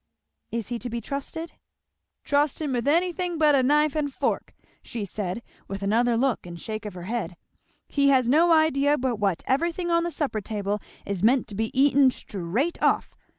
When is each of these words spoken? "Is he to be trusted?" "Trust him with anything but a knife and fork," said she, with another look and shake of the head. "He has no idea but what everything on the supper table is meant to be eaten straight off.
"Is 0.49 0.69
he 0.69 0.79
to 0.79 0.89
be 0.89 0.99
trusted?" 0.99 1.51
"Trust 2.23 2.59
him 2.59 2.73
with 2.73 2.87
anything 2.87 3.37
but 3.37 3.53
a 3.53 3.61
knife 3.61 3.95
and 3.95 4.11
fork," 4.11 4.55
said 4.83 5.41
she, 5.45 5.53
with 5.67 5.83
another 5.83 6.17
look 6.17 6.43
and 6.47 6.59
shake 6.59 6.85
of 6.87 6.93
the 6.95 7.03
head. 7.05 7.37
"He 7.87 8.09
has 8.09 8.27
no 8.27 8.51
idea 8.51 8.97
but 8.97 9.17
what 9.17 9.43
everything 9.45 9.91
on 9.91 10.01
the 10.03 10.09
supper 10.09 10.41
table 10.41 10.79
is 11.05 11.21
meant 11.21 11.47
to 11.49 11.55
be 11.55 11.69
eaten 11.79 12.09
straight 12.09 12.81
off. 12.81 13.15